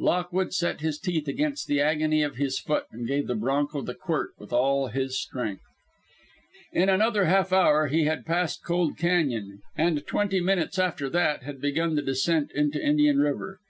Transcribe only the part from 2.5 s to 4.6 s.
foot and gave the bronco the quirt with